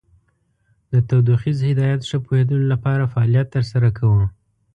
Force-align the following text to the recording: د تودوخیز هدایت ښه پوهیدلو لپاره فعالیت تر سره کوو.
د 0.91 0.93
تودوخیز 1.07 1.59
هدایت 1.69 2.01
ښه 2.09 2.17
پوهیدلو 2.25 2.67
لپاره 2.73 3.11
فعالیت 3.13 3.47
تر 3.55 3.63
سره 3.71 3.89
کوو. 3.97 4.21